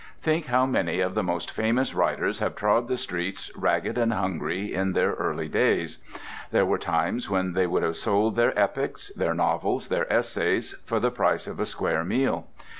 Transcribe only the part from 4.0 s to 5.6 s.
hungry in their early